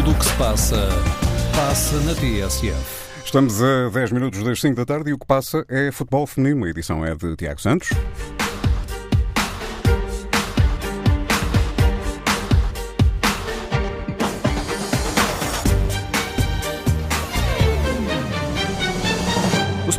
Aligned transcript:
Tudo 0.00 0.12
o 0.12 0.14
que 0.18 0.24
se 0.24 0.34
passa, 0.36 0.88
passa 1.54 2.00
na 2.00 2.14
TSF. 2.14 3.22
Estamos 3.22 3.62
a 3.62 3.90
10 3.90 4.12
minutos 4.12 4.42
das 4.42 4.58
5 4.58 4.74
da 4.74 4.86
tarde 4.86 5.10
e 5.10 5.12
o 5.12 5.18
que 5.18 5.26
passa 5.26 5.62
é 5.68 5.92
futebol 5.92 6.26
feminino. 6.26 6.64
A 6.64 6.70
edição 6.70 7.04
é 7.04 7.14
de 7.14 7.36
Tiago 7.36 7.60
Santos. 7.60 7.90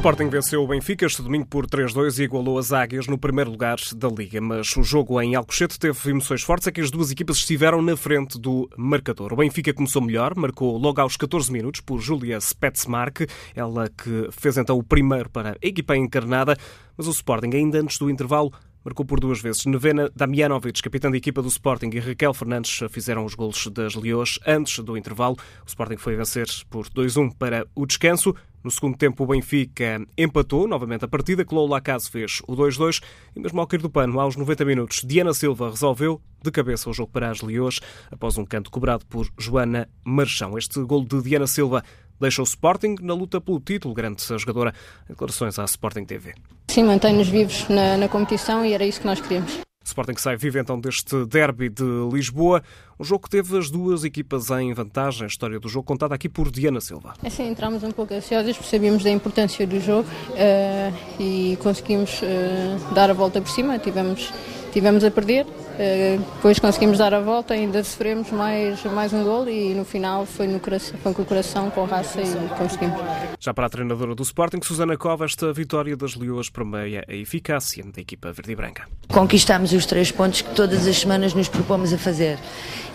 Sporting 0.02 0.30
venceu 0.30 0.64
o 0.64 0.68
Benfica 0.68 1.06
este 1.06 1.22
domingo 1.22 1.46
por 1.46 1.68
3-2 1.68 2.18
e 2.18 2.24
igualou 2.24 2.58
as 2.58 2.74
Águias 2.74 3.06
no 3.06 3.20
primeiro 3.20 3.52
lugar 3.52 3.78
da 3.96 4.08
Liga. 4.08 4.42
Mas 4.42 4.76
o 4.76 4.82
jogo 4.82 5.22
em 5.22 5.36
Alcochete 5.36 5.78
teve 5.78 6.10
emoções 6.10 6.42
fortes, 6.42 6.68
é 6.68 6.72
que 6.72 6.82
as 6.82 6.90
duas 6.90 7.12
equipas 7.12 7.38
estiveram 7.38 7.84
na 7.84 7.96
frente 7.96 8.40
do 8.40 8.68
marcador. 8.76 9.32
O 9.32 9.36
Benfica 9.36 9.72
começou 9.72 10.02
melhor, 10.02 10.36
marcou 10.36 10.76
logo 10.76 11.00
aos 11.00 11.16
14 11.16 11.52
minutos 11.52 11.82
por 11.82 12.00
Julia 12.00 12.42
Spetsmark, 12.42 13.30
ela 13.56 13.90
que 13.90 14.28
fez 14.32 14.58
então 14.58 14.76
o 14.76 14.84
primeiro 14.84 15.30
para 15.30 15.52
a 15.52 15.56
equipa 15.62 15.96
encarnada, 15.96 16.58
mas 16.98 17.06
o 17.06 17.12
Sporting 17.12 17.52
ainda 17.54 17.80
antes 17.80 18.00
do 18.00 18.10
intervalo 18.10 18.52
marcou 18.84 19.06
por 19.06 19.20
duas 19.20 19.42
vezes. 19.42 19.66
Nevena 19.66 20.10
Damjanovic, 20.16 20.82
capitã 20.82 21.10
da 21.10 21.18
equipa 21.18 21.42
do 21.42 21.48
Sporting, 21.48 21.90
e 21.94 22.00
Raquel 22.00 22.34
Fernandes 22.34 22.80
fizeram 22.90 23.26
os 23.26 23.36
golos 23.36 23.68
das 23.68 23.96
Leões 23.96 24.40
antes 24.46 24.80
do 24.80 24.98
intervalo. 24.98 25.38
O 25.66 25.68
Sporting 25.68 25.98
foi 25.98 26.16
vencer 26.16 26.48
por 26.70 26.88
2-1 26.90 27.34
para 27.38 27.66
o 27.76 27.86
descanso. 27.86 28.36
No 28.64 28.70
segundo 28.70 28.96
tempo, 28.96 29.24
o 29.24 29.28
Benfica 29.28 30.06
empatou 30.16 30.68
novamente 30.68 31.04
a 31.04 31.08
partida. 31.08 31.44
Clou 31.44 31.68
Lacaze 31.68 32.10
fez 32.10 32.42
o 32.48 32.56
2-2 32.56 33.02
e 33.36 33.40
mesmo 33.40 33.60
ao 33.60 33.66
cair 33.66 33.82
do 33.82 33.90
pano, 33.90 34.20
aos 34.20 34.36
90 34.36 34.66
minutos, 34.66 35.02
Diana 35.04 35.34
Silva 35.34 35.72
resolveu 35.72 36.22
de 36.44 36.52
cabeça 36.52 36.90
o 36.90 36.94
jogo 36.94 37.12
para 37.12 37.30
as 37.30 37.42
Leões 37.42 37.80
após 38.12 38.38
um 38.38 38.46
canto 38.46 38.70
cobrado 38.70 39.06
por 39.08 39.28
Joana 39.38 39.90
Marchão. 40.04 40.58
Este 40.58 40.80
gol 40.84 41.04
de 41.04 41.22
Diana 41.22 41.48
Silva 41.48 41.84
deixa 42.20 42.42
o 42.42 42.46
Sporting 42.46 42.96
na 43.02 43.16
luta 43.16 43.42
pelo 43.42 43.60
título, 43.60 43.96
grande 43.96 44.22
jogadora 44.38 44.74
declarações 45.08 45.58
à 45.58 45.66
Sporting 45.66 46.06
TV. 46.06 46.36
Sim, 46.72 46.86
mantém-nos 46.86 47.28
vivos 47.28 47.68
na, 47.68 47.98
na 47.98 48.08
competição 48.08 48.66
e 48.66 48.72
era 48.72 48.86
isso 48.86 49.02
que 49.02 49.06
nós 49.06 49.20
queríamos. 49.20 49.60
Sporting 49.84 50.16
sai 50.16 50.38
vive 50.38 50.58
então 50.58 50.80
deste 50.80 51.26
derby 51.26 51.68
de 51.68 51.84
Lisboa, 52.10 52.64
um 52.98 53.04
jogo 53.04 53.26
que 53.26 53.30
teve 53.30 53.58
as 53.58 53.70
duas 53.70 54.06
equipas 54.06 54.50
em 54.52 54.74
vantagem. 54.74 55.26
A 55.26 55.28
história 55.28 55.60
do 55.60 55.68
jogo 55.68 55.86
contada 55.86 56.16
aqui 56.16 56.30
por 56.30 56.50
Diana 56.50 56.80
Silva. 56.80 57.14
Assim, 57.26 57.50
entramos 57.50 57.84
um 57.84 57.92
pouco 57.92 58.14
ansiosos, 58.14 58.56
percebíamos 58.56 59.04
da 59.04 59.10
importância 59.10 59.68
do 59.68 59.82
jogo 59.82 60.08
uh, 60.30 61.22
e 61.22 61.58
conseguimos 61.62 62.22
uh, 62.22 62.94
dar 62.94 63.10
a 63.10 63.14
volta 63.14 63.42
por 63.42 63.50
cima. 63.50 63.78
Tivemos, 63.78 64.32
tivemos 64.72 65.04
a 65.04 65.12
perder, 65.12 65.46
uh, 65.46 66.18
depois 66.36 66.60
conseguimos 66.60 66.98
dar 66.98 67.14
a 67.14 67.20
volta, 67.20 67.54
ainda 67.54 67.84
sofremos 67.84 68.32
mais, 68.32 68.84
mais 68.86 69.14
um 69.14 69.24
gol 69.24 69.48
e 69.48 69.74
no 69.74 69.86
final 69.86 70.26
foi, 70.26 70.48
no 70.48 70.60
coração, 70.60 70.98
foi 71.02 71.14
com 71.14 71.22
o 71.22 71.26
coração, 71.26 71.70
com 71.70 71.86
raça 71.86 72.22
e 72.22 72.58
conseguimos. 72.58 73.00
Já 73.40 73.54
para 73.54 73.68
a 73.68 73.70
treinadora 73.70 74.16
do 74.16 74.24
Sporting, 74.24 74.60
Susana 74.64 74.98
Cova, 74.98 75.26
esta 75.26 75.52
vitória 75.54 75.96
das 75.96 76.16
Leoas 76.16 76.50
permeia 76.50 77.04
a 77.08 77.14
eficácia 77.14 77.84
da 77.84 78.02
equipa 78.02 78.32
verde 78.32 78.52
e 78.52 78.56
branca. 78.56 78.88
Conquistamos 79.08 79.74
os 79.74 79.86
três 79.86 80.12
pontos 80.12 80.42
que 80.42 80.54
todas 80.56 80.88
as 80.88 80.98
semanas 80.98 81.34
nos 81.34 81.48
propomos 81.48 81.94
a 81.94 81.98
fazer 81.98 82.38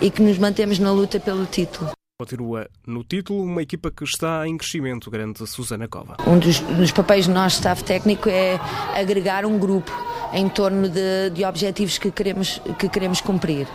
e 0.01 0.11
que 0.11 0.23
nos 0.23 0.39
mantemos 0.39 0.79
na 0.79 0.91
luta 0.93 1.21
pelo 1.21 1.47
título. 1.47 1.91
Continua 2.19 2.67
no 2.87 3.05
título 3.05 3.43
uma 3.43 3.61
equipa 3.61 3.91
que 3.91 4.03
está 4.03 4.49
em 4.49 4.57
crescimento, 4.57 5.11
grande 5.11 5.47
Susana 5.47 5.87
Cova. 5.87 6.17
Um 6.27 6.39
dos, 6.39 6.61
dos 6.61 6.91
papéis 6.91 7.27
do 7.27 7.35
nosso 7.35 7.57
staff 7.57 7.85
técnico 7.85 8.31
é 8.31 8.59
agregar 8.95 9.45
um 9.45 9.59
grupo 9.59 9.93
em 10.33 10.49
torno 10.49 10.89
de, 10.89 11.31
de 11.33 11.45
objetivos 11.45 11.99
que 11.99 12.11
queremos, 12.11 12.61
que 12.79 12.89
queremos 12.89 13.21
cumprir. 13.21 13.67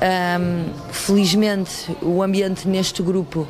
Um, 0.00 0.92
felizmente, 0.92 1.96
o 2.02 2.22
ambiente 2.22 2.68
neste 2.68 3.02
grupo 3.02 3.46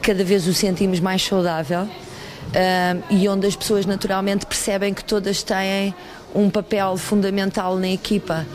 cada 0.00 0.24
vez 0.24 0.46
o 0.46 0.54
sentimos 0.54 1.00
mais 1.00 1.22
saudável. 1.22 1.82
Um, 1.82 3.02
e 3.16 3.28
onde 3.28 3.46
as 3.46 3.56
pessoas 3.56 3.86
naturalmente 3.86 4.44
percebem 4.44 4.92
que 4.92 5.04
todas 5.04 5.42
têm 5.42 5.94
um 6.34 6.50
papel 6.50 6.96
fundamental 6.96 7.76
na 7.76 7.88
equipa, 7.88 8.46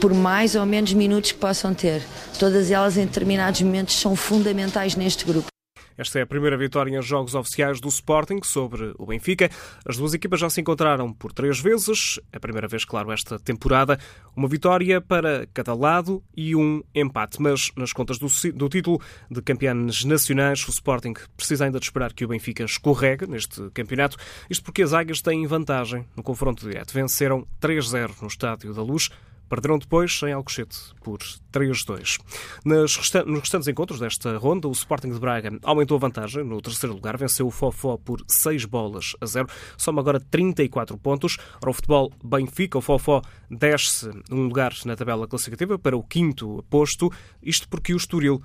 por 0.00 0.14
mais 0.14 0.54
ou 0.54 0.64
menos 0.64 0.92
minutos 0.92 1.32
que 1.32 1.38
possam 1.38 1.74
ter. 1.74 2.02
Todas 2.38 2.70
elas, 2.70 2.96
em 2.96 3.04
determinados 3.04 3.60
momentos, 3.60 3.96
são 3.96 4.16
fundamentais 4.16 4.96
neste 4.96 5.24
grupo. 5.24 5.52
Esta 5.96 6.18
é 6.18 6.22
a 6.22 6.26
primeira 6.26 6.56
vitória 6.56 6.96
em 6.96 7.02
jogos 7.02 7.34
oficiais 7.34 7.80
do 7.80 7.88
Sporting 7.88 8.40
sobre 8.42 8.94
o 8.98 9.06
Benfica. 9.06 9.50
As 9.86 9.96
duas 9.96 10.14
equipas 10.14 10.40
já 10.40 10.48
se 10.50 10.60
encontraram 10.60 11.12
por 11.12 11.32
três 11.32 11.60
vezes, 11.60 12.18
a 12.32 12.40
primeira 12.40 12.66
vez, 12.68 12.84
claro, 12.84 13.12
esta 13.12 13.38
temporada. 13.38 13.98
Uma 14.34 14.48
vitória 14.48 15.00
para 15.00 15.46
cada 15.52 15.74
lado 15.74 16.22
e 16.36 16.56
um 16.56 16.82
empate. 16.94 17.40
Mas 17.40 17.70
nas 17.76 17.92
contas 17.92 18.18
do, 18.18 18.26
do 18.52 18.68
título 18.68 19.00
de 19.30 19.42
campeões 19.42 20.04
nacionais, 20.04 20.66
o 20.66 20.70
Sporting 20.70 21.14
precisa 21.36 21.64
ainda 21.64 21.78
de 21.78 21.84
esperar 21.84 22.12
que 22.12 22.24
o 22.24 22.28
Benfica 22.28 22.64
escorregue 22.64 23.26
neste 23.26 23.70
campeonato. 23.70 24.16
Isto 24.48 24.64
porque 24.64 24.82
as 24.82 24.92
Águias 24.92 25.20
têm 25.20 25.46
vantagem 25.46 26.06
no 26.16 26.22
confronto 26.22 26.68
direto. 26.68 26.92
Venceram 26.92 27.46
3-0 27.60 28.22
no 28.22 28.28
Estádio 28.28 28.72
da 28.72 28.82
Luz. 28.82 29.10
Perderam 29.52 29.78
depois 29.78 30.18
em 30.22 30.32
Alcochete 30.32 30.78
por 31.04 31.18
3-2. 31.52 32.18
Nos 32.64 32.96
restantes 32.96 33.68
encontros 33.68 34.00
desta 34.00 34.38
ronda, 34.38 34.66
o 34.66 34.72
Sporting 34.72 35.10
de 35.10 35.20
Braga 35.20 35.50
aumentou 35.62 35.98
a 35.98 36.00
vantagem. 36.00 36.42
No 36.42 36.58
terceiro 36.62 36.94
lugar, 36.94 37.18
venceu 37.18 37.46
o 37.46 37.50
Fofó 37.50 37.98
por 37.98 38.24
6 38.26 38.64
bolas 38.64 39.14
a 39.20 39.26
0. 39.26 39.46
Soma 39.76 40.00
agora 40.00 40.18
34 40.18 40.96
pontos. 40.96 41.36
Ora, 41.60 41.70
o 41.70 41.74
futebol 41.74 42.10
Benfica, 42.24 42.78
o 42.78 42.80
Fofó, 42.80 43.20
desce 43.50 44.08
um 44.30 44.44
lugar 44.44 44.72
na 44.86 44.96
tabela 44.96 45.28
classificativa 45.28 45.78
para 45.78 45.98
o 45.98 46.02
quinto 46.02 46.64
posto. 46.70 47.12
Isto 47.42 47.68
porque 47.68 47.92
o 47.92 47.98
Estoril 47.98 48.42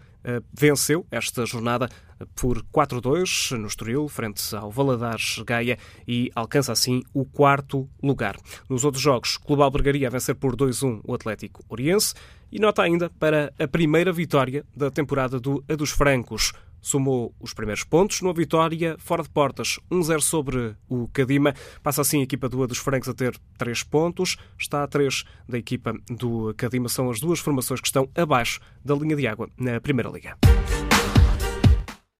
venceu 0.53 1.05
esta 1.11 1.45
jornada 1.45 1.89
por 2.35 2.63
4-2 2.63 3.57
no 3.57 3.67
Estoril, 3.67 4.07
frente 4.07 4.55
ao 4.55 4.71
Valadares 4.71 5.39
Gaia 5.45 5.77
e 6.07 6.31
alcança 6.35 6.71
assim 6.71 7.03
o 7.13 7.25
quarto 7.25 7.87
lugar. 8.01 8.37
Nos 8.69 8.83
outros 8.83 9.03
jogos, 9.03 9.37
Clube 9.37 9.61
Albergaria 9.61 10.07
a 10.07 10.11
vencer 10.11 10.35
por 10.35 10.55
2-1 10.55 11.01
o 11.03 11.13
Atlético 11.13 11.63
Oriense 11.69 12.13
e 12.51 12.59
nota 12.59 12.81
ainda 12.81 13.09
para 13.09 13.53
a 13.59 13.67
primeira 13.67 14.11
vitória 14.11 14.65
da 14.75 14.89
temporada 14.89 15.39
do 15.39 15.63
A 15.69 15.75
dos 15.75 15.91
Francos. 15.91 16.53
Somou 16.81 17.33
os 17.39 17.53
primeiros 17.53 17.83
pontos 17.83 18.21
numa 18.21 18.33
vitória 18.33 18.95
fora 18.99 19.23
de 19.23 19.29
portas, 19.29 19.79
1-0 19.91 20.21
sobre 20.21 20.75
o 20.87 21.07
Cadima. 21.09 21.53
Passa 21.83 22.01
assim 22.01 22.19
a 22.19 22.23
equipa 22.23 22.47
do 22.47 22.63
A 22.63 22.67
dos 22.67 22.77
Francos 22.77 23.09
a 23.09 23.13
ter 23.13 23.37
3 23.57 23.83
pontos. 23.83 24.37
Está 24.57 24.83
a 24.83 24.87
3 24.87 25.23
da 25.47 25.57
equipa 25.57 25.93
do 26.09 26.53
Cadima. 26.55 26.89
São 26.89 27.09
as 27.09 27.19
duas 27.19 27.39
formações 27.39 27.81
que 27.81 27.87
estão 27.87 28.09
abaixo 28.15 28.59
da 28.83 28.95
linha 28.95 29.15
de 29.15 29.27
água 29.27 29.49
na 29.57 29.79
Primeira 29.81 30.09
Liga. 30.09 30.37